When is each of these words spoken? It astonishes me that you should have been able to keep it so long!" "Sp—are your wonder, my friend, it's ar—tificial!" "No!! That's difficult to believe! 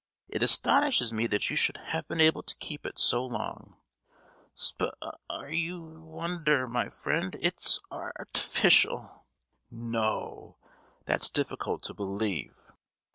It 0.29 0.41
astonishes 0.41 1.13
me 1.13 1.27
that 1.27 1.51
you 1.51 1.55
should 1.55 1.77
have 1.77 2.07
been 2.07 2.19
able 2.19 2.41
to 2.41 2.55
keep 2.55 2.87
it 2.87 2.97
so 2.97 3.23
long!" 3.23 3.79
"Sp—are 4.57 5.51
your 5.51 5.99
wonder, 6.01 6.67
my 6.67 6.89
friend, 6.89 7.37
it's 7.39 7.79
ar—tificial!" 7.91 9.25
"No!! 9.69 10.57
That's 11.05 11.29
difficult 11.29 11.83
to 11.83 11.93
believe! 11.93 12.71